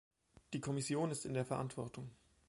Die 0.53 0.59
Kommission 0.61 1.11
ist 1.11 1.27
in 1.27 1.35
der 1.35 1.45
Verantwortung. 1.45 2.09